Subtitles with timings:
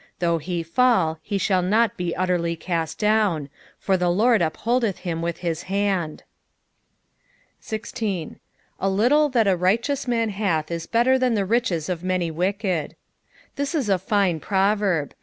[0.17, 5.01] 24 Though he fall, he shall not be utterly cast down: for the Lord upholdeth
[5.03, 6.23] hhn with his hand.
[7.59, 8.39] 16."
[8.79, 12.95] A littU that a righteout man ha^ U better than tht riehtt of many f^Aei.''*
[13.55, 15.11] Tliifl ia a floe proTorb.